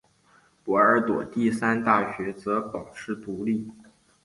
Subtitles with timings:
[0.63, 3.69] 波尔多第三大学则保持独立。